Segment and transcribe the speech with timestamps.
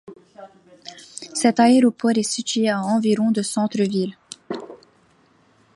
[1.35, 4.17] Cet aéroport est situé à environ du centre-ville.